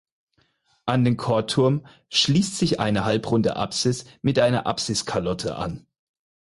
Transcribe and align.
An 0.87 1.03
den 1.03 1.15
Chorturm 1.15 1.85
schließt 2.09 2.57
sich 2.57 2.79
eine 2.79 3.05
halbrunde 3.05 3.55
Apsis 3.55 4.05
mit 4.23 4.39
einer 4.39 4.65
Apsiskalotte 4.65 5.57
an. 5.57 5.85